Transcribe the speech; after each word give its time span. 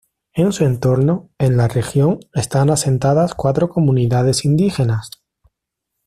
En 0.33 0.51
su 0.51 0.65
entorno, 0.65 1.29
en 1.37 1.57
la 1.57 1.67
región, 1.67 2.17
están 2.33 2.71
asentadas 2.71 3.35
cuatro 3.35 3.69
comunidades 3.69 4.45
indígenas. 4.45 5.11